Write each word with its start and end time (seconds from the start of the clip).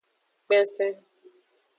Kpensen. 0.45 0.93